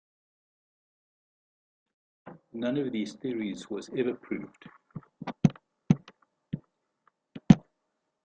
None 2.53 2.77
of 2.77 2.91
these 2.91 3.13
theories 3.13 3.69
was 3.69 3.87
ever 3.95 4.15
proved. 4.15 4.65